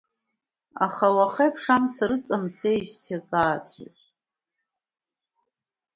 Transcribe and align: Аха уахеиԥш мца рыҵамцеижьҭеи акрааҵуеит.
Аха 0.85 1.07
уахеиԥш 1.15 1.65
мца 1.81 2.05
рыҵамцеижьҭеи 2.09 3.15
акрааҵуеит. 3.17 3.99